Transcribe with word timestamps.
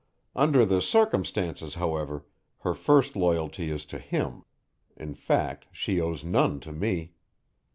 Under 0.35 0.65
the 0.65 0.81
circumstances, 0.81 1.75
however, 1.75 2.25
her 2.61 2.73
first 2.73 3.15
loyalty 3.15 3.69
is 3.69 3.85
to 3.85 3.99
him; 3.99 4.43
in 4.97 5.13
fact, 5.13 5.67
she 5.71 6.01
owes 6.01 6.23
none 6.23 6.59
to 6.61 6.71
me. 6.71 7.11